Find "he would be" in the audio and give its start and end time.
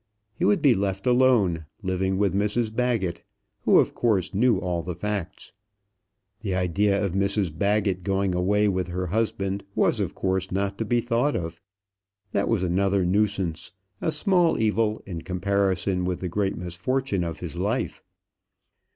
0.33-0.73